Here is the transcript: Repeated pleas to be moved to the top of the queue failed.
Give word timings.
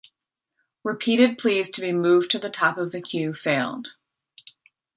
Repeated 0.83 1.37
pleas 1.37 1.69
to 1.69 1.79
be 1.79 1.93
moved 1.93 2.31
to 2.31 2.39
the 2.39 2.49
top 2.49 2.79
of 2.79 2.91
the 2.91 3.03
queue 3.03 3.35
failed. 3.35 3.89